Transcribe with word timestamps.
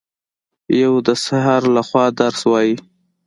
یو 0.81 0.93
د 1.07 1.09
سحر 1.25 1.61
لخوا 1.75 2.05
درس 2.19 2.41
وايي 2.51 2.75